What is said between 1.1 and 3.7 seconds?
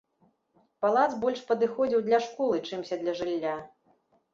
больш падыходзіў для школы, чымся для жылля.